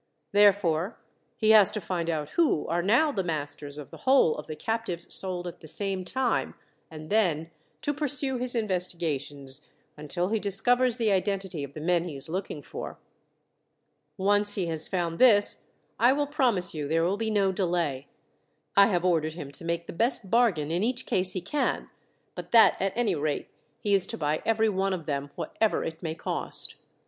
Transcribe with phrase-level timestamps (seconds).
[0.31, 0.97] Therefore
[1.37, 4.55] he has to find out who are now the masters of the whole of the
[4.55, 6.55] captives sold at the same time,
[6.89, 7.51] and then
[7.83, 12.63] to pursue his investigations until he discovers the identity of the men he is looking
[12.63, 12.97] for.
[14.17, 15.67] Once he has found this,
[15.99, 18.07] I will promise you there will be no delay.
[18.75, 21.91] I have ordered him to make the best bargain in each case he can,
[22.33, 23.49] but that at any rate
[23.79, 26.77] he is to buy every one of them, whatever it may cost.